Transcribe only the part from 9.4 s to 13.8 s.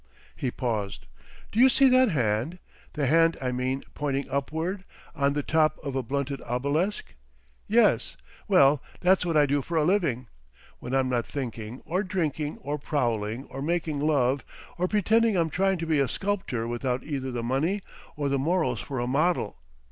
do for a living—when I'm not thinking, or drinking, or prowling, or